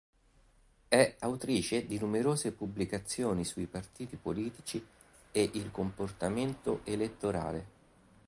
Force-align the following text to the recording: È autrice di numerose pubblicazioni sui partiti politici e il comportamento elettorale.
È 0.87 1.15
autrice 1.19 1.85
di 1.85 1.99
numerose 1.99 2.53
pubblicazioni 2.53 3.45
sui 3.45 3.67
partiti 3.67 4.15
politici 4.15 4.83
e 5.31 5.47
il 5.53 5.69
comportamento 5.69 6.81
elettorale. 6.85 7.67